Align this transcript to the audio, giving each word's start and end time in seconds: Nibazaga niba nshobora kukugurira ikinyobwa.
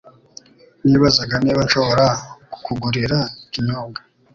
Nibazaga 0.89 1.35
niba 1.43 1.61
nshobora 1.67 2.05
kukugurira 2.53 3.17
ikinyobwa. 3.43 3.99